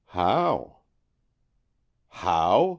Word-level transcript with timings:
"How?" 0.07 0.77
"How?" 2.09 2.69